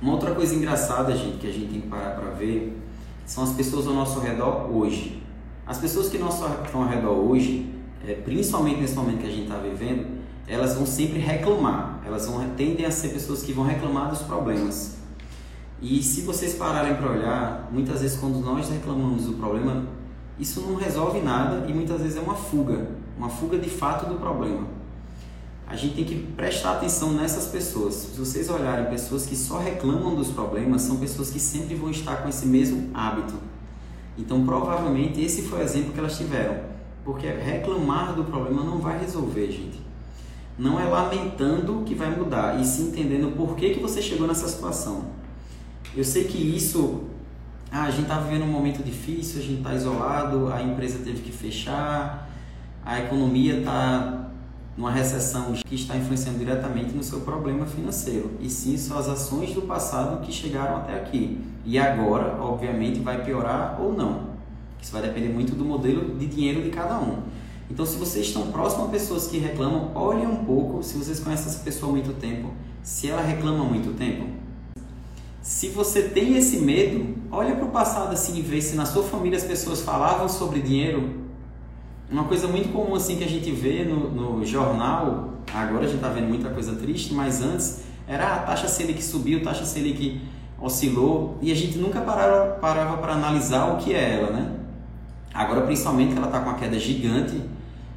[0.00, 2.80] Uma outra coisa engraçada, gente, que a gente tem que parar para ver,
[3.26, 5.22] são as pessoas ao nosso redor hoje.
[5.66, 7.74] As pessoas que estão ao redor hoje,
[8.06, 10.06] é, principalmente nesse momento que a gente está vivendo,
[10.46, 12.00] elas vão sempre reclamar.
[12.06, 14.96] Elas vão tendem a ser pessoas que vão reclamar dos problemas.
[15.82, 19.84] E se vocês pararem para olhar, muitas vezes quando nós reclamamos do problema,
[20.38, 24.14] isso não resolve nada e muitas vezes é uma fuga, uma fuga de fato do
[24.14, 24.77] problema.
[25.68, 27.94] A gente tem que prestar atenção nessas pessoas.
[27.94, 32.22] Se vocês olharem pessoas que só reclamam dos problemas, são pessoas que sempre vão estar
[32.22, 33.34] com esse mesmo hábito.
[34.16, 36.56] Então, provavelmente esse foi o exemplo que elas tiveram.
[37.04, 39.78] Porque reclamar do problema não vai resolver, gente.
[40.58, 44.48] Não é lamentando que vai mudar, e sim entendendo por que, que você chegou nessa
[44.48, 45.04] situação.
[45.94, 47.04] Eu sei que isso
[47.70, 51.20] ah, a gente está vivendo um momento difícil, a gente está isolado, a empresa teve
[51.20, 52.28] que fechar,
[52.84, 54.17] a economia está
[54.78, 58.30] numa recessão que está influenciando diretamente no seu problema financeiro.
[58.40, 61.40] E sim, são as ações do passado que chegaram até aqui.
[61.64, 64.28] E agora, obviamente, vai piorar ou não.
[64.80, 67.22] Isso vai depender muito do modelo de dinheiro de cada um.
[67.68, 71.48] Então, se vocês estão próximos a pessoas que reclamam, olhem um pouco, se vocês conhecem
[71.48, 74.28] essa pessoa há muito tempo, se ela reclama há muito tempo.
[75.42, 79.02] Se você tem esse medo, olha para o passado assim e vê se na sua
[79.02, 81.27] família as pessoas falavam sobre dinheiro.
[82.10, 85.96] Uma coisa muito comum assim que a gente vê no, no jornal, agora a gente
[85.96, 90.18] está vendo muita coisa triste, mas antes era a taxa Selic subiu, a taxa Selic
[90.58, 94.52] oscilou e a gente nunca parava para analisar o que é ela, né?
[95.34, 97.42] Agora principalmente ela está com uma queda gigante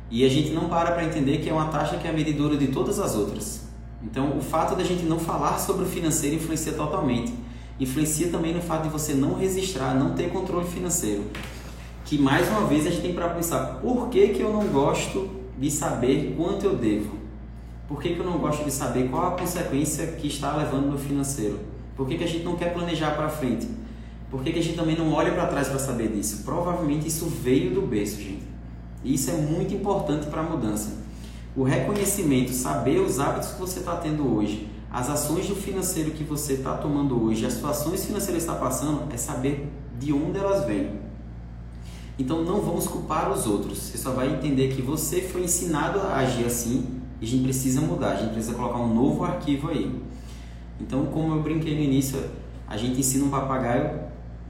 [0.09, 2.57] e a gente não para para entender que é uma taxa que é a medidora
[2.57, 3.61] de todas as outras.
[4.03, 7.33] Então, o fato da gente não falar sobre o financeiro influencia totalmente.
[7.79, 11.23] Influencia também no fato de você não registrar, não ter controle financeiro.
[12.11, 15.29] Que mais uma vez a gente tem para pensar, por que, que eu não gosto
[15.57, 17.15] de saber quanto eu devo?
[17.87, 20.97] Por que, que eu não gosto de saber qual a consequência que está levando no
[20.97, 21.57] financeiro?
[21.95, 23.65] Por que, que a gente não quer planejar para frente?
[24.29, 26.43] Por que, que a gente também não olha para trás para saber disso?
[26.43, 28.43] Provavelmente isso veio do berço, gente.
[29.05, 30.97] E isso é muito importante para a mudança.
[31.55, 36.25] O reconhecimento, saber os hábitos que você está tendo hoje, as ações do financeiro que
[36.25, 40.65] você está tomando hoje, as situações financeiras que está passando, é saber de onde elas
[40.65, 41.09] vêm.
[42.21, 43.79] Então não vamos culpar os outros.
[43.79, 46.85] Você só vai entender que você foi ensinado a agir assim
[47.19, 49.91] e a gente precisa mudar, a gente precisa colocar um novo arquivo aí.
[50.79, 52.19] Então, como eu brinquei no início,
[52.67, 54.01] a gente ensina um papagaio,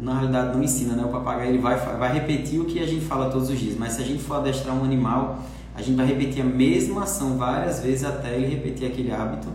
[0.02, 1.06] na realidade não ensina, né?
[1.06, 3.94] O papagaio ele vai, vai repetir o que a gente fala todos os dias, mas
[3.94, 5.42] se a gente for adestrar um animal,
[5.74, 9.48] a gente vai repetir a mesma ação várias vezes até ele repetir aquele hábito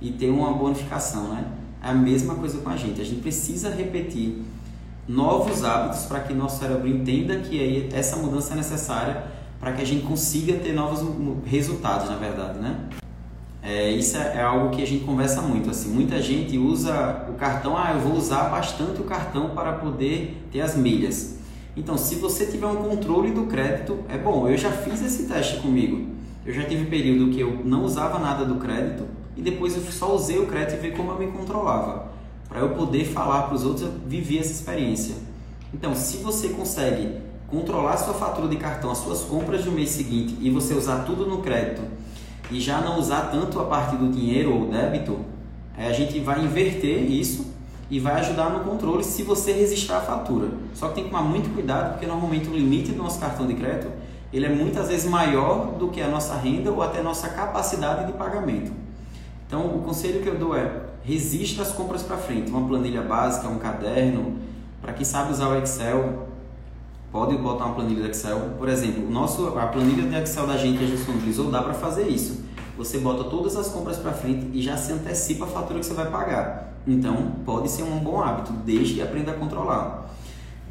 [0.00, 1.44] e ter uma bonificação, né?
[1.82, 3.00] É a mesma coisa com a gente.
[3.00, 4.44] A gente precisa repetir
[5.06, 9.24] novos hábitos para que nosso cérebro entenda que essa mudança é necessária
[9.60, 11.02] para que a gente consiga ter novos
[11.46, 12.76] resultados, na verdade, né?
[13.62, 15.70] É, isso é, é algo que a gente conversa muito.
[15.70, 17.78] Assim, muita gente usa o cartão.
[17.78, 21.38] Ah, eu vou usar bastante o cartão para poder ter as milhas.
[21.74, 24.46] Então, se você tiver um controle do crédito, é bom.
[24.46, 26.08] Eu já fiz esse teste comigo.
[26.44, 30.14] Eu já tive período que eu não usava nada do crédito e depois eu só
[30.14, 32.12] usei o crédito e vi como eu me controlava.
[32.48, 35.16] Para eu poder falar para os outros, eu vivi essa experiência.
[35.72, 37.18] Então, se você consegue
[37.48, 41.04] controlar a sua fatura de cartão, as suas compras do mês seguinte e você usar
[41.04, 41.82] tudo no crédito
[42.50, 45.18] e já não usar tanto a parte do dinheiro ou débito,
[45.76, 47.52] a gente vai inverter isso
[47.90, 50.48] e vai ajudar no controle se você registrar a fatura.
[50.74, 53.54] Só que tem que tomar muito cuidado porque normalmente o limite do nosso cartão de
[53.54, 53.90] crédito
[54.32, 58.06] ele é muitas vezes maior do que a nossa renda ou até a nossa capacidade
[58.06, 58.72] de pagamento.
[59.46, 60.72] Então, o conselho que eu dou é
[61.04, 64.38] registre as compras para frente, uma planilha básica, um caderno,
[64.80, 66.28] para quem sabe usar o Excel,
[67.12, 68.54] pode botar uma planilha do Excel.
[68.58, 71.62] Por exemplo, o nosso, a planilha do Excel da gente que a gente disponibilizou dá
[71.62, 72.42] para fazer isso.
[72.76, 75.94] Você bota todas as compras para frente e já se antecipa a fatura que você
[75.94, 76.74] vai pagar.
[76.86, 80.10] Então, pode ser um bom hábito, desde que aprenda a controlar.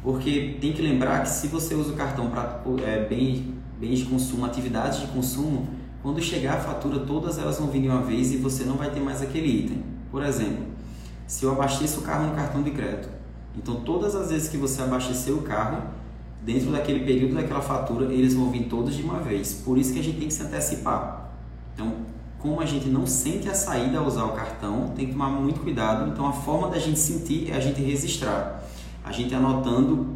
[0.02, 3.42] Porque tem que lembrar que se você usa o cartão para é, bens,
[3.80, 5.66] bens de consumo, atividades de consumo,
[6.02, 8.90] quando chegar a fatura, todas elas vão vir de uma vez e você não vai
[8.90, 9.93] ter mais aquele item.
[10.14, 10.66] Por exemplo,
[11.26, 13.08] se eu abasteço o carro no cartão de crédito,
[13.58, 15.82] então todas as vezes que você abastecer o carro,
[16.40, 19.54] dentro daquele período daquela fatura, eles vão vir todos de uma vez.
[19.64, 21.32] Por isso que a gente tem que se antecipar.
[21.74, 21.94] Então,
[22.38, 25.58] como a gente não sente a saída ao usar o cartão, tem que tomar muito
[25.58, 26.08] cuidado.
[26.08, 28.62] Então, a forma da gente sentir é a gente registrar.
[29.02, 30.06] A gente anotando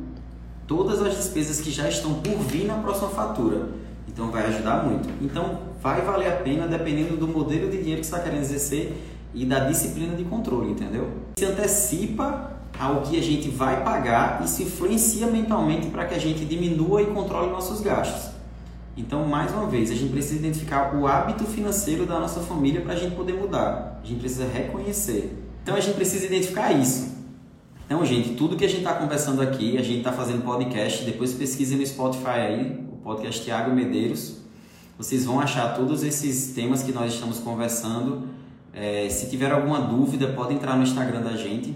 [0.64, 3.70] todas as despesas que já estão por vir na próxima fatura.
[4.06, 5.08] Então, vai ajudar muito.
[5.20, 9.17] Então, vai valer a pena dependendo do modelo de dinheiro que você está querendo exercer
[9.34, 11.10] e da disciplina de controle, entendeu?
[11.38, 16.18] Se antecipa ao que a gente vai pagar e se influencia mentalmente para que a
[16.18, 18.30] gente diminua e controle nossos gastos.
[18.96, 22.94] Então, mais uma vez, a gente precisa identificar o hábito financeiro da nossa família para
[22.94, 24.00] a gente poder mudar.
[24.02, 25.44] A gente precisa reconhecer.
[25.62, 27.14] Então a gente precisa identificar isso.
[27.86, 31.32] Então, gente, tudo que a gente está conversando aqui, a gente está fazendo podcast, depois
[31.32, 34.38] pesquisem no Spotify aí, o podcast Tiago Medeiros.
[34.96, 38.28] Vocês vão achar todos esses temas que nós estamos conversando.
[38.80, 41.74] É, se tiver alguma dúvida, pode entrar no Instagram da gente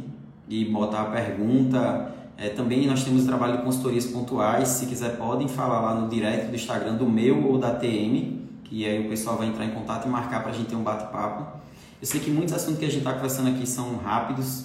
[0.48, 2.14] e botar a pergunta.
[2.38, 4.68] É, também nós temos trabalho de consultorias pontuais.
[4.68, 8.86] Se quiser, podem falar lá no direct do Instagram do meu ou da TM, que
[8.86, 11.58] aí o pessoal vai entrar em contato e marcar para a gente ter um bate-papo.
[12.00, 14.64] Eu sei que muitos assuntos que a gente está conversando aqui são rápidos,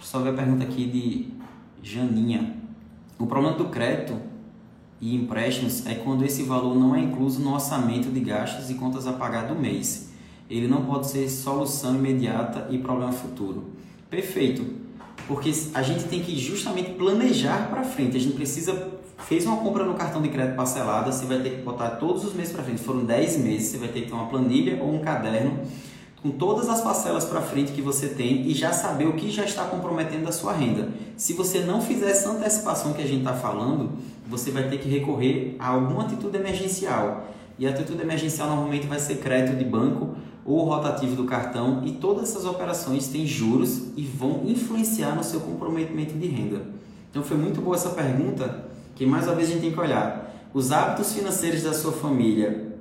[0.00, 1.28] só ver a pergunta aqui de
[1.82, 2.54] Janinha.
[3.18, 4.16] O problema do crédito
[5.00, 9.08] e empréstimos é quando esse valor não é incluso no orçamento de gastos e contas
[9.08, 10.13] a pagar do mês.
[10.48, 13.64] Ele não pode ser solução imediata e problema futuro.
[14.10, 14.64] Perfeito.
[15.26, 18.16] Porque a gente tem que justamente planejar para frente.
[18.16, 21.62] A gente precisa fez uma compra no cartão de crédito parcelada, você vai ter que
[21.62, 22.82] botar todos os meses para frente.
[22.82, 25.60] Foram 10 meses, você vai ter que ter uma planilha ou um caderno
[26.22, 29.44] com todas as parcelas para frente que você tem e já saber o que já
[29.44, 30.88] está comprometendo a sua renda.
[31.16, 33.92] Se você não fizer essa antecipação que a gente está falando,
[34.26, 37.28] você vai ter que recorrer a alguma atitude emergencial.
[37.58, 41.92] E a atitude emergencial normalmente vai ser crédito de banco ou rotativo do cartão e
[41.92, 46.62] todas essas operações têm juros e vão influenciar no seu comprometimento de renda.
[47.10, 50.32] Então foi muito boa essa pergunta, que mais uma vez a gente tem que olhar.
[50.52, 52.74] Os hábitos financeiros da sua família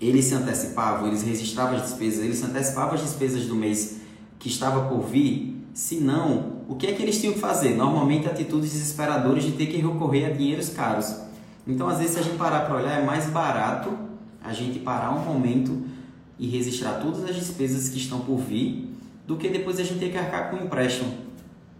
[0.00, 4.00] eles se antecipavam, eles registravam as despesas, eles se antecipavam as despesas do mês
[4.38, 5.62] que estava por vir?
[5.74, 7.76] Se não, o que é que eles tinham que fazer?
[7.76, 11.14] Normalmente atitudes desesperadoras de ter que recorrer a dinheiros caros.
[11.66, 13.92] Então, às vezes, se a gente parar para olhar, é mais barato
[14.42, 15.82] a gente parar um momento
[16.40, 18.88] e registrar todas as despesas que estão por vir
[19.26, 21.12] do que depois a gente ter que arcar com o empréstimo.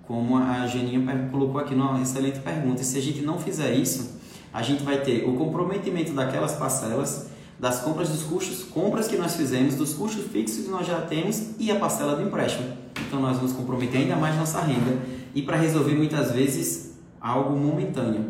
[0.07, 2.83] Como a Geninha colocou aqui numa excelente pergunta.
[2.83, 4.21] E se a gente não fizer isso,
[4.53, 9.37] a gente vai ter o comprometimento daquelas parcelas das compras dos custos, compras que nós
[9.37, 12.67] fizemos, dos custos fixos que nós já temos e a parcela do empréstimo.
[13.07, 14.99] Então nós vamos comprometer ainda mais nossa renda
[15.35, 18.25] e para resolver muitas vezes algo momentâneo.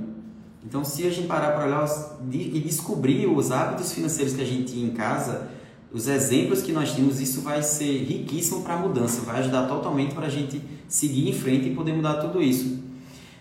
[0.64, 1.88] Então se a gente parar para olhar
[2.32, 5.48] e descobrir os hábitos financeiros que a gente tinha em casa,
[5.92, 10.14] os exemplos que nós temos, isso vai ser riquíssimo para a mudança, vai ajudar totalmente
[10.14, 12.78] para a gente seguir em frente e poder mudar tudo isso.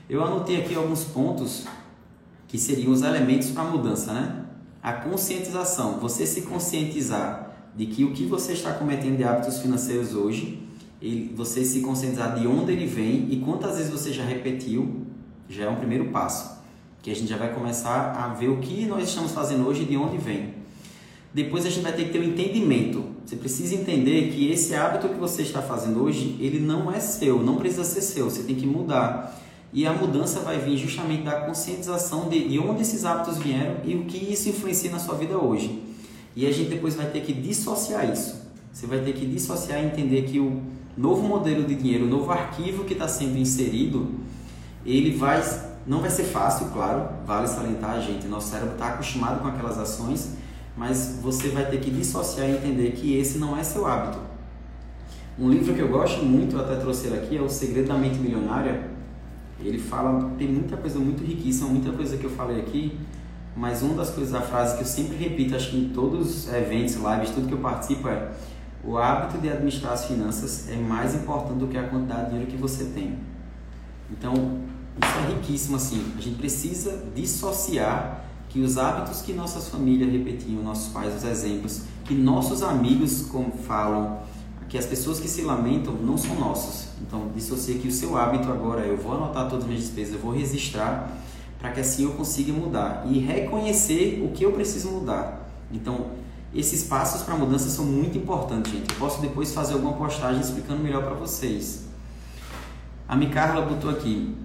[0.10, 1.66] Eu anotei aqui alguns pontos
[2.48, 4.46] que seriam os elementos para a mudança, né?
[4.82, 10.16] a conscientização, você se conscientizar de que o que você está cometendo de hábitos financeiros
[10.16, 10.68] hoje,
[11.02, 15.06] ele, você se conscientizar de onde ele vem e quantas vezes você já repetiu,
[15.48, 16.60] já é um primeiro passo.
[17.02, 19.86] Que a gente já vai começar a ver o que nós estamos fazendo hoje e
[19.86, 20.59] de onde vem.
[21.34, 23.04] Depois a gente vai ter que ter um entendimento.
[23.26, 27.42] Você precisa entender que esse hábito que você está fazendo hoje, ele não é seu,
[27.44, 29.40] não precisa ser seu, você tem que mudar.
[29.72, 33.96] E a mudança vai vir justamente da conscientização de, de onde esses hábitos vieram e
[33.96, 35.84] o que isso influencia na sua vida hoje.
[36.36, 38.42] E a gente depois vai ter que dissociar isso.
[38.74, 40.62] Você vai ter que dissociar e entender que o
[40.98, 44.08] novo modelo de dinheiro, o novo arquivo que está sendo inserido,
[44.86, 45.44] ele vai,
[45.86, 49.78] não vai ser fácil, claro, vale salientar a gente, nosso cérebro está acostumado com aquelas
[49.78, 50.32] ações,
[50.80, 54.18] mas você vai ter que dissociar e entender que esse não é seu hábito.
[55.38, 58.18] Um livro que eu gosto muito, até trouxe ele aqui, é O Segredo da Mente
[58.18, 58.90] Milionária,
[59.60, 62.98] ele fala, tem muita coisa muito riquíssima, muita coisa que eu falei aqui,
[63.58, 66.54] mas uma das coisas, a frase que eu sempre repito, acho que em todos os
[66.54, 68.32] eventos, lives, tudo que eu participo é
[68.82, 72.50] o hábito de administrar as finanças é mais importante do que a quantidade de dinheiro
[72.50, 73.20] que você tem.
[74.10, 76.14] Então, isso é riquíssimo assim.
[76.18, 81.84] A gente precisa dissociar que os hábitos que nossas famílias repetiam, nossos pais, os exemplos,
[82.04, 84.20] que nossos amigos como falam,
[84.68, 86.90] que as pessoas que se lamentam não são nossos.
[87.02, 90.20] Então, dissocia que o seu hábito agora eu vou anotar todas as minhas despesas, eu
[90.20, 91.12] vou registrar
[91.60, 95.50] para que assim eu consiga mudar e reconhecer o que eu preciso mudar.
[95.72, 96.08] Então,
[96.54, 98.92] esses passos para mudança são muito importantes, gente.
[98.92, 101.86] Eu posso depois fazer alguma postagem explicando melhor para vocês.
[103.08, 104.36] A Micarla botou aqui.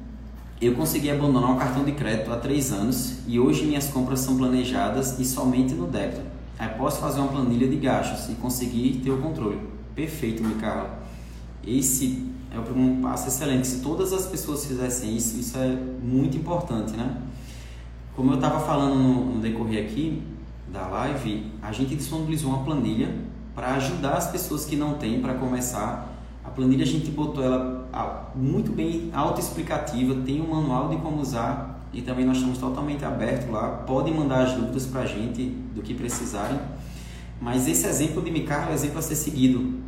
[0.61, 4.37] Eu consegui abandonar o cartão de crédito há três anos e hoje minhas compras são
[4.37, 6.23] planejadas e somente no débito.
[6.59, 9.59] Aí posso fazer uma planilha de gastos e conseguir ter o controle.
[9.95, 11.03] Perfeito, Micarla.
[11.67, 13.67] Esse é um passo excelente.
[13.67, 17.21] Se todas as pessoas fizessem isso, isso é muito importante, né?
[18.15, 20.23] Como eu estava falando no, no, decorrer aqui
[20.73, 23.13] da live, a gente disponibilizou uma planilha
[23.55, 26.13] para ajudar as pessoas que não têm para começar.
[26.45, 27.74] A planilha a gente botou ela
[28.35, 33.51] muito bem autoexplicativa, tem um manual de como usar e também nós estamos totalmente abertos
[33.51, 33.83] lá.
[33.87, 36.59] Podem mandar as dúvidas para a gente do que precisarem.
[37.41, 39.85] Mas esse exemplo de Micar é um exemplo a ser seguido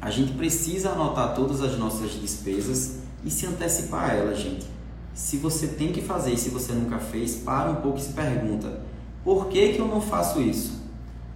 [0.00, 4.66] a gente precisa anotar todas as nossas despesas e se antecipar a elas, gente.
[5.12, 8.12] Se você tem que fazer e se você nunca fez, para um pouco e se
[8.12, 8.80] pergunta:
[9.24, 10.78] por que, que eu não faço isso?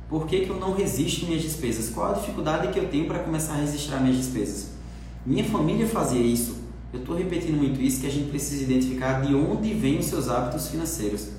[0.09, 1.91] Por que, que eu não resisto minhas despesas?
[1.91, 4.72] Qual a dificuldade que eu tenho para começar a registrar minhas despesas?
[5.25, 6.63] Minha família fazia isso.
[6.93, 10.29] Eu estou repetindo muito isso que a gente precisa identificar de onde vêm os seus
[10.29, 11.31] hábitos financeiros.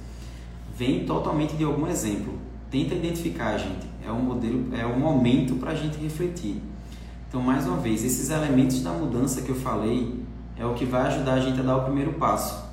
[0.77, 2.33] Vem totalmente de algum exemplo.
[2.71, 3.85] Tenta identificar, gente.
[4.05, 6.61] É um modelo, é um momento para a gente refletir.
[7.27, 10.15] Então, mais uma vez, esses elementos da mudança que eu falei
[10.57, 12.63] é o que vai ajudar a gente a dar o primeiro passo.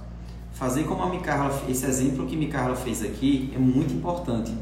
[0.52, 4.52] Fazer como a Micarla, esse exemplo que Micarla fez aqui é muito importante,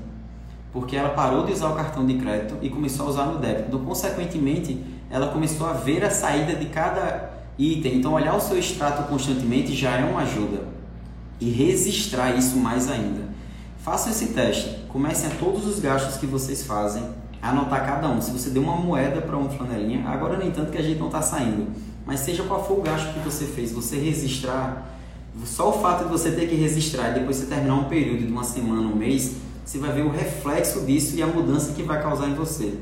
[0.72, 3.68] porque ela parou de usar o cartão de crédito e começou a usar no débito.
[3.68, 7.96] Então, consequentemente, ela começou a ver a saída de cada item.
[7.96, 10.62] Então, olhar o seu extrato constantemente já é uma ajuda.
[11.40, 13.28] E registrar isso mais ainda.
[13.78, 14.84] Faça esse teste.
[14.88, 17.02] Comecem a todos os gastos que vocês fazem,
[17.40, 18.20] anotar cada um.
[18.20, 21.06] Se você deu uma moeda para uma flanelinha, agora nem tanto que a gente não
[21.06, 21.68] está saindo,
[22.04, 24.88] mas seja qual for o gasto que você fez, você registrar,
[25.44, 28.32] só o fato de você ter que registrar e depois você terminar um período de
[28.32, 32.02] uma semana, um mês, você vai ver o reflexo disso e a mudança que vai
[32.02, 32.74] causar em você.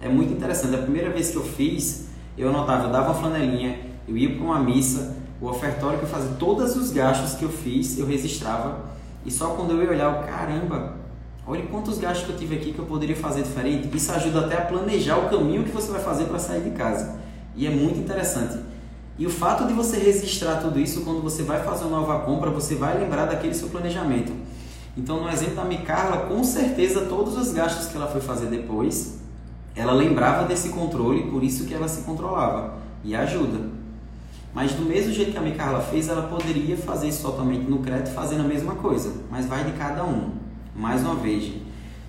[0.00, 0.74] É muito interessante.
[0.74, 4.44] A primeira vez que eu fiz, eu anotava, eu dava uma flanelinha, eu ia para
[4.44, 8.92] uma missa, o ofertório que eu fazia, todos os gastos que eu fiz, eu registrava.
[9.24, 10.96] E só quando eu ia olhar, o caramba,
[11.46, 13.94] olha quantos gastos que eu tive aqui que eu poderia fazer diferente.
[13.96, 17.16] Isso ajuda até a planejar o caminho que você vai fazer para sair de casa.
[17.56, 18.58] E é muito interessante.
[19.16, 22.50] E o fato de você registrar tudo isso, quando você vai fazer uma nova compra,
[22.50, 24.32] você vai lembrar daquele seu planejamento.
[24.96, 29.20] Então, no exemplo da Micarla, com certeza todos os gastos que ela foi fazer depois,
[29.74, 32.78] ela lembrava desse controle, por isso que ela se controlava.
[33.02, 33.70] E ajuda.
[34.54, 38.14] Mas do mesmo jeito que a Micarla fez, ela poderia fazer isso totalmente no crédito,
[38.14, 39.12] fazendo a mesma coisa.
[39.30, 40.30] Mas vai de cada um.
[40.74, 41.52] Mais uma vez,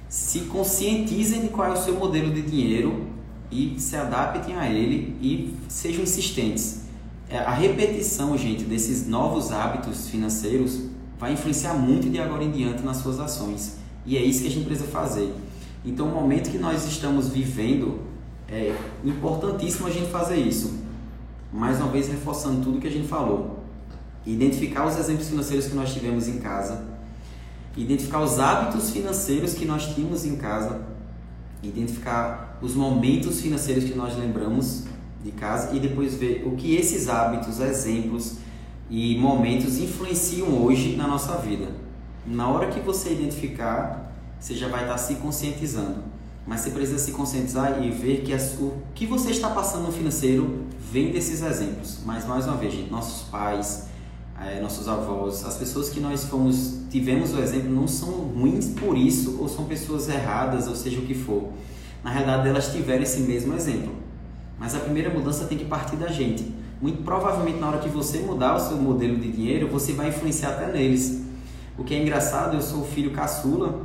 [0.08, 3.08] se conscientizem de qual é o seu modelo de dinheiro
[3.52, 6.82] e se adaptem a ele e sejam insistentes.
[7.28, 10.84] É, a repetição, gente, desses novos hábitos financeiros
[11.20, 13.78] vai influenciar muito de agora em diante nas suas ações.
[14.06, 15.34] E é isso que a gente precisa fazer.
[15.86, 18.00] Então, o momento que nós estamos vivendo,
[18.50, 20.80] é importantíssimo a gente fazer isso.
[21.54, 23.64] Mais uma vez, reforçando tudo que a gente falou.
[24.26, 26.84] Identificar os exemplos financeiros que nós tivemos em casa.
[27.78, 30.82] Identificar os hábitos financeiros que nós tínhamos em casa.
[31.62, 34.86] Identificar os momentos financeiros que nós lembramos
[35.24, 38.38] de casa e depois ver o que esses hábitos, exemplos
[38.90, 41.68] e momentos influenciam hoje na nossa vida.
[42.26, 44.05] Na hora que você identificar,
[44.40, 46.04] você já vai estar se conscientizando.
[46.48, 49.92] Mas você precisa se conscientizar e ver que as, o que você está passando no
[49.92, 52.00] financeiro vem desses exemplos.
[52.06, 53.88] Mas mais uma vez, gente, nossos pais,
[54.40, 58.96] é, nossos avós, as pessoas que nós fomos, tivemos o exemplo não são ruins por
[58.96, 61.50] isso ou são pessoas erradas, ou seja o que for.
[62.04, 63.94] Na realidade, elas tiveram esse mesmo exemplo.
[64.60, 66.54] Mas a primeira mudança tem que partir da gente.
[66.80, 70.50] Muito provavelmente na hora que você mudar o seu modelo de dinheiro, você vai influenciar
[70.50, 71.24] até neles.
[71.78, 73.85] O que é engraçado, eu sou filho caçula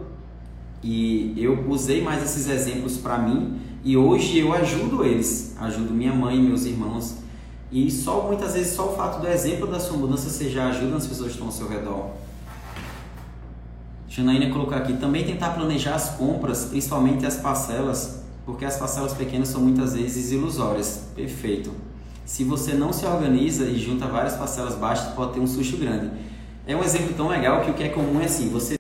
[0.82, 6.12] e eu usei mais esses exemplos para mim e hoje eu ajudo eles, ajudo minha
[6.12, 7.16] mãe meus irmãos.
[7.72, 10.96] E só muitas vezes só o fato do exemplo da sua mudança você já ajuda
[10.96, 12.10] as pessoas que estão ao seu redor.
[14.08, 19.49] Janaína colocou aqui, também tentar planejar as compras, principalmente as parcelas, porque as parcelas pequenas
[19.49, 21.04] são muitas vezes ilusórias.
[21.14, 21.70] Perfeito.
[22.25, 26.10] Se você não se organiza e junta várias parcelas baixas, pode ter um susto grande.
[26.66, 28.79] É um exemplo tão legal que o que é comum é assim, você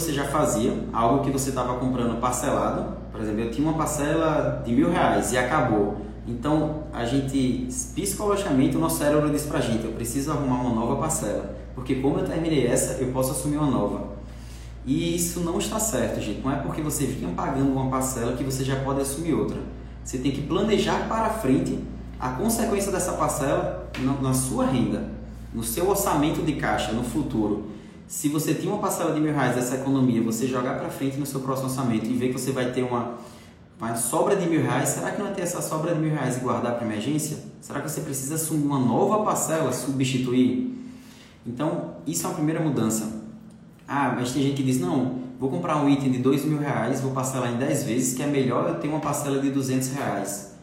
[0.00, 4.62] você já fazia, algo que você estava comprando parcelado, por exemplo, eu tinha uma parcela
[4.64, 6.02] de mil reais e acabou.
[6.26, 10.96] Então, a gente, psicologicamente, o nosso cérebro diz pra gente, eu preciso arrumar uma nova
[10.96, 14.16] parcela, porque como eu terminei essa, eu posso assumir uma nova.
[14.84, 16.42] E isso não está certo, gente.
[16.42, 19.58] Não é porque você vinha pagando uma parcela que você já pode assumir outra.
[20.04, 21.78] Você tem que planejar para frente
[22.20, 23.90] a consequência dessa parcela
[24.22, 25.10] na, sua renda,
[25.52, 27.75] no seu orçamento de caixa, no futuro.
[28.08, 31.26] Se você tinha uma parcela de mil reais dessa economia, você jogar para frente no
[31.26, 33.14] seu próximo orçamento e ver que você vai ter uma,
[33.80, 36.36] uma sobra de mil reais, será que não vai ter essa sobra de mil reais
[36.36, 37.38] e guardar para emergência?
[37.60, 40.72] Será que você precisa assumir uma nova parcela, substituir?
[41.44, 43.22] Então, isso é uma primeira mudança.
[43.88, 47.00] Ah, mas tem gente que diz, não, vou comprar um item de dois mil reais,
[47.00, 50.54] vou parcelar em 10 vezes, que é melhor eu ter uma parcela de 200 reais.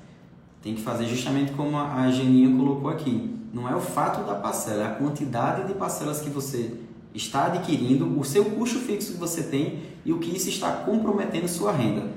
[0.62, 3.38] Tem que fazer justamente como a Geninha colocou aqui.
[3.54, 6.80] Não é o fato da parcela, é a quantidade de parcelas que você
[7.14, 11.48] está adquirindo, o seu custo fixo que você tem e o que isso está comprometendo
[11.48, 12.12] sua renda.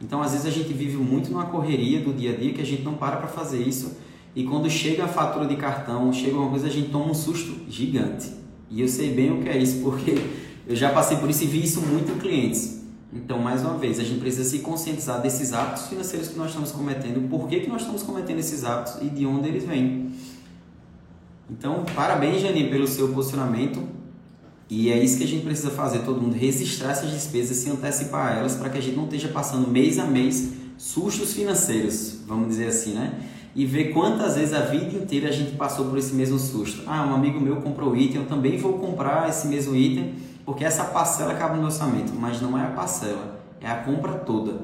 [0.00, 2.64] Então, às vezes a gente vive muito numa correria do dia a dia que a
[2.64, 3.96] gente não para para fazer isso
[4.34, 7.52] e quando chega a fatura de cartão, chega uma coisa, a gente toma um susto
[7.68, 8.30] gigante.
[8.70, 10.14] E eu sei bem o que é isso, porque
[10.66, 12.80] eu já passei por isso e vi isso muito em clientes.
[13.12, 16.70] Então, mais uma vez, a gente precisa se conscientizar desses hábitos financeiros que nós estamos
[16.70, 20.12] cometendo, por que, que nós estamos cometendo esses hábitos e de onde eles vêm.
[21.50, 23.82] Então, parabéns, Janine, pelo seu posicionamento.
[24.70, 28.38] E é isso que a gente precisa fazer, todo mundo registrar essas despesas, se antecipar
[28.38, 32.68] elas, para que a gente não esteja passando mês a mês sustos financeiros, vamos dizer
[32.68, 33.12] assim, né?
[33.54, 36.84] E ver quantas vezes a vida inteira a gente passou por esse mesmo susto.
[36.86, 40.14] Ah, um amigo meu comprou item, eu também vou comprar esse mesmo item,
[40.46, 44.60] porque essa parcela cabe no orçamento, mas não é a parcela, é a compra toda.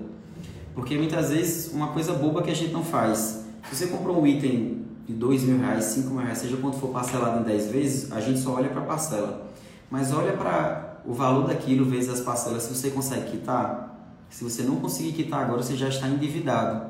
[0.73, 3.45] Porque muitas vezes uma coisa boba que a gente não faz.
[3.69, 6.91] Se você comprou um item de dois mil reais, cinco mil reais, seja quanto for
[6.91, 9.47] parcelado em 10 vezes, a gente só olha para a parcela.
[9.91, 13.95] Mas olha para o valor daquilo vezes as parcelas, se você consegue quitar.
[14.29, 16.85] Se você não conseguir quitar agora, você já está endividado.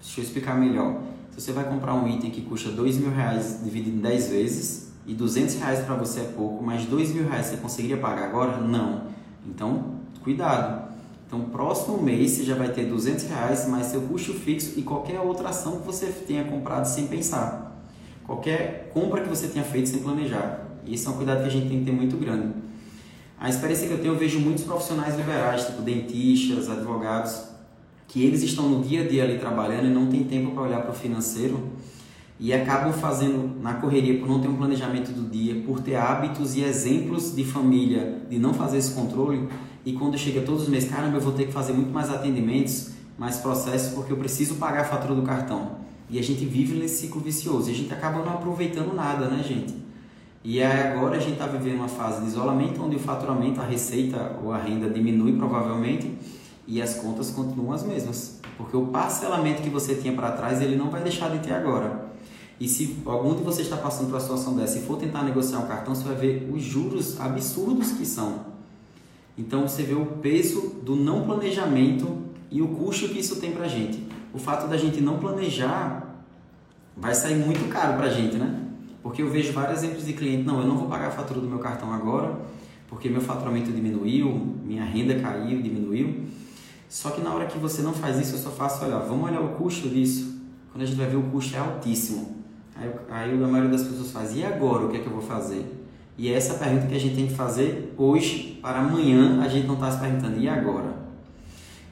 [0.00, 1.00] Deixa eu explicar melhor.
[1.30, 4.84] Se você vai comprar um item que custa dois mil reais dividido em 10 vezes,
[5.06, 8.58] e 200 reais para você é pouco, mas dois mil reais você conseguiria pagar agora?
[8.58, 9.02] Não.
[9.46, 10.88] Então, cuidado.
[11.26, 15.20] Então, próximo mês você já vai ter 200 reais mais seu custo fixo e qualquer
[15.20, 17.72] outra ação que você tenha comprado sem pensar.
[18.24, 20.64] Qualquer compra que você tenha feito sem planejar.
[20.86, 22.48] Isso é um cuidado que a gente tem que ter muito grande.
[23.38, 27.42] A experiência que eu tenho, eu vejo muitos profissionais liberais, tipo dentistas, advogados,
[28.08, 30.82] que eles estão no dia a dia ali trabalhando e não tem tempo para olhar
[30.82, 31.72] para o financeiro
[32.38, 36.56] e acabam fazendo na correria por não ter um planejamento do dia, por ter hábitos
[36.56, 39.48] e exemplos de família de não fazer esse controle,
[39.84, 42.92] e quando chega todos os meses, caramba, eu vou ter que fazer muito mais atendimentos,
[43.18, 45.72] mais processos, porque eu preciso pagar a fatura do cartão.
[46.08, 47.68] E a gente vive nesse ciclo vicioso.
[47.68, 49.74] E a gente acaba não aproveitando nada, né, gente?
[50.44, 54.38] E agora a gente está vivendo uma fase de isolamento, onde o faturamento, a receita
[54.44, 56.18] ou a renda diminui provavelmente
[56.66, 58.40] e as contas continuam as mesmas.
[58.58, 62.12] Porque o parcelamento que você tinha para trás, ele não vai deixar de ter agora.
[62.60, 65.60] E se algum de vocês está passando por uma situação dessa e for tentar negociar
[65.60, 68.40] um cartão, você vai ver os juros absurdos que são.
[69.36, 72.18] Então você vê o peso do não planejamento
[72.50, 74.06] e o custo que isso tem para a gente.
[74.32, 76.22] O fato da gente não planejar
[76.94, 78.63] vai sair muito caro para a gente, né?
[79.04, 81.46] Porque eu vejo vários exemplos de cliente, não, eu não vou pagar a fatura do
[81.46, 82.40] meu cartão agora,
[82.88, 86.24] porque meu faturamento diminuiu, minha renda caiu, diminuiu.
[86.88, 89.42] Só que na hora que você não faz isso, eu só faço olhar, vamos olhar
[89.42, 90.40] o custo disso.
[90.72, 92.34] Quando a gente vai ver o custo é altíssimo.
[92.74, 95.20] Aí, aí a maioria das pessoas faz, e agora o que é que eu vou
[95.20, 95.66] fazer?
[96.16, 99.66] E é essa pergunta que a gente tem que fazer hoje para amanhã, a gente
[99.66, 100.96] não está se perguntando, e agora?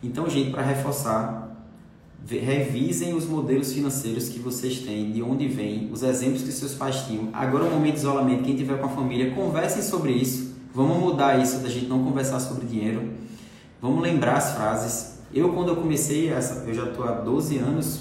[0.03, 1.42] Então, gente, para reforçar,
[2.29, 7.05] revisem os modelos financeiros que vocês têm, de onde vêm, os exemplos que seus pais
[7.07, 7.29] tinham.
[7.33, 10.55] Agora, no momento de isolamento, quem tiver com a família, conversem sobre isso.
[10.75, 13.03] Vamos mudar isso da gente não conversar sobre dinheiro.
[13.81, 15.19] Vamos lembrar as frases.
[15.35, 18.01] Eu, quando eu comecei, essa, eu já estou há 12 anos,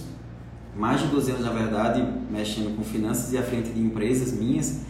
[0.76, 4.82] mais de 12 anos na verdade, mexendo com finanças e à frente de empresas minhas.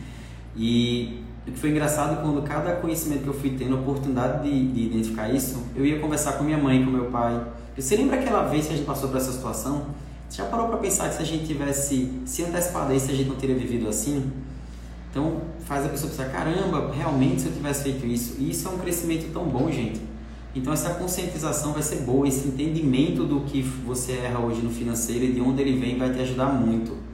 [0.55, 4.67] E o que foi engraçado quando cada conhecimento que eu fui tendo, a oportunidade de,
[4.71, 7.43] de identificar isso, eu ia conversar com minha mãe, com meu pai.
[7.75, 9.87] Você lembra aquela vez que a gente passou por essa situação?
[10.29, 13.13] Você já parou para pensar que se a gente tivesse se antecipado a isso, a
[13.13, 14.31] gente não teria vivido assim?
[15.09, 18.35] Então faz a pessoa pensar, caramba, realmente se eu tivesse feito isso.
[18.37, 19.99] E isso é um crescimento tão bom, gente.
[20.55, 25.25] Então essa conscientização vai ser boa, esse entendimento do que você erra hoje no financeiro
[25.25, 27.10] e de onde ele vem vai te ajudar muito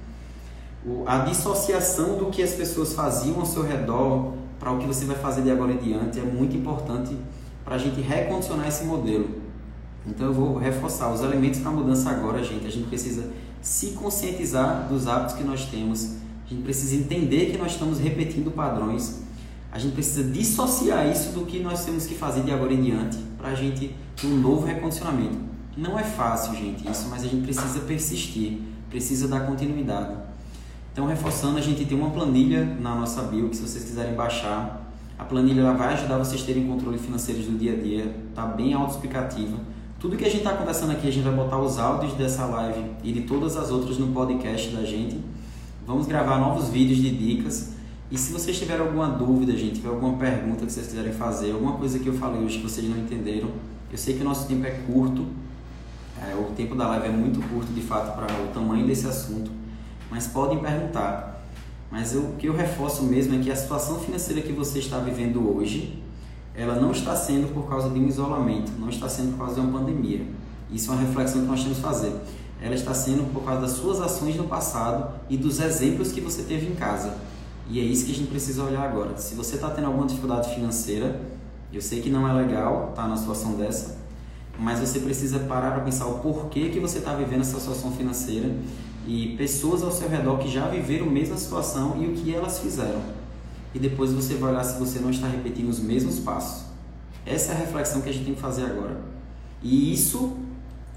[1.06, 5.16] a dissociação do que as pessoas faziam ao seu redor para o que você vai
[5.16, 7.16] fazer de agora em diante é muito importante
[7.64, 9.30] para a gente recondicionar esse modelo.
[10.06, 12.66] Então eu vou reforçar os elementos para a mudança agora, gente.
[12.66, 13.30] A gente precisa
[13.62, 16.16] se conscientizar dos hábitos que nós temos.
[16.46, 19.22] A gente precisa entender que nós estamos repetindo padrões.
[19.70, 23.18] A gente precisa dissociar isso do que nós temos que fazer de agora em diante
[23.38, 25.38] para a gente ter um novo recondicionamento.
[25.76, 28.60] Não é fácil, gente, isso, mas a gente precisa persistir,
[28.90, 30.16] precisa dar continuidade.
[30.98, 34.92] Então, reforçando, a gente tem uma planilha na nossa bio que se vocês quiserem baixar,
[35.16, 38.48] a planilha ela vai ajudar vocês a terem controle financeiro do dia a dia, tá
[38.48, 39.60] bem autoexplicativa.
[40.00, 42.84] Tudo que a gente está conversando aqui, a gente vai botar os áudios dessa live
[43.04, 45.20] e de todas as outras no podcast da gente.
[45.86, 47.74] Vamos gravar novos vídeos de dicas.
[48.10, 51.74] E se vocês tiverem alguma dúvida, gente, tiver alguma pergunta que vocês quiserem fazer, alguma
[51.74, 53.50] coisa que eu falei hoje que vocês não entenderam,
[53.92, 55.28] eu sei que o nosso tempo é curto,
[56.20, 59.67] é, o tempo da live é muito curto de fato para o tamanho desse assunto
[60.10, 61.46] mas podem perguntar.
[61.92, 65.00] Mas eu, o que eu reforço mesmo é que a situação financeira que você está
[65.00, 66.04] vivendo hoje,
[66.54, 69.62] ela não está sendo por causa de um isolamento, não está sendo por causa de
[69.62, 70.26] uma pandemia.
[70.72, 72.14] Isso é uma reflexão que nós temos que fazer.
[72.62, 76.44] Ela está sendo por causa das suas ações no passado e dos exemplos que você
[76.44, 77.16] teve em casa.
[77.70, 79.18] E é isso que a gente precisa olhar agora.
[79.18, 81.22] Se você está tendo alguma dificuldade financeira,
[81.72, 83.98] eu sei que não é legal estar numa situação dessa,
[84.58, 88.56] mas você precisa parar para pensar o porquê que você está vivendo essa situação financeira
[89.08, 92.60] e pessoas ao seu redor que já viveram a mesma situação e o que elas
[92.60, 93.02] fizeram.
[93.74, 96.66] E depois você vai olhar se você não está repetindo os mesmos passos.
[97.26, 99.00] Essa é a reflexão que a gente tem que fazer agora.
[99.64, 100.36] E isso,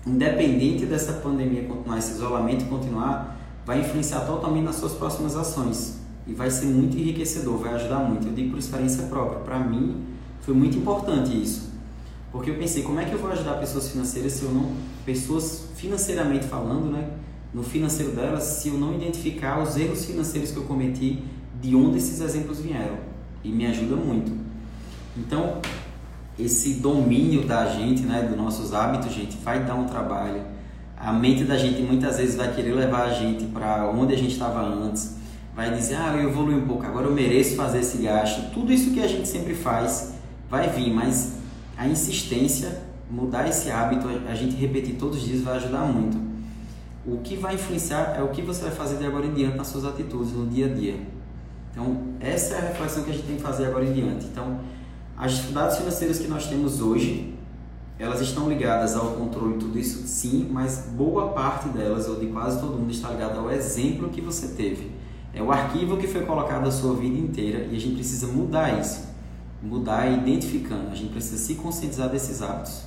[0.04, 6.00] independente dessa pandemia continuar, esse isolamento continuar, vai influenciar totalmente nas suas próximas ações.
[6.26, 8.26] E vai ser muito enriquecedor, vai ajudar muito.
[8.26, 9.38] Eu digo por experiência própria.
[9.40, 10.04] Para mim,
[10.40, 11.70] foi muito importante isso.
[12.32, 14.72] Porque eu pensei, como é que eu vou ajudar pessoas financeiras se eu não.
[15.04, 17.08] Pessoas financeiramente falando, né?
[17.52, 21.22] No financeiro delas, se eu não identificar os erros financeiros que eu cometi,
[21.60, 22.96] de onde esses exemplos vieram.
[23.42, 24.32] E me ajuda muito.
[25.16, 25.60] Então,
[26.38, 28.22] esse domínio da gente, né?
[28.22, 30.42] Dos nossos hábitos, gente, vai dar um trabalho.
[30.96, 34.32] A mente da gente muitas vezes vai querer levar a gente para onde a gente
[34.32, 35.16] estava antes.
[35.54, 38.52] Vai dizer, ah, eu evolui um pouco, agora eu mereço fazer esse gasto.
[38.52, 40.14] Tudo isso que a gente sempre faz
[40.48, 41.38] vai vir, mas
[41.76, 46.29] a insistência, mudar esse hábito, a gente repetir todos os dias vai ajudar muito.
[47.06, 49.68] O que vai influenciar é o que você vai fazer de agora em diante nas
[49.68, 51.00] suas atitudes, no dia a dia.
[51.72, 54.26] Então, essa é a reflexão que a gente tem que fazer agora em diante.
[54.26, 54.60] Então,
[55.16, 57.34] as dificuldades financeiras que nós temos hoje,
[57.98, 62.60] elas estão ligadas ao controle tudo isso, sim, mas boa parte delas, ou de quase
[62.60, 64.90] todo mundo, está ligada ao exemplo que você teve.
[65.32, 68.80] É o arquivo que foi colocado a sua vida inteira e a gente precisa mudar
[68.80, 69.10] isso
[69.62, 70.90] mudar identificando.
[70.90, 72.82] A gente precisa se conscientizar desses hábitos.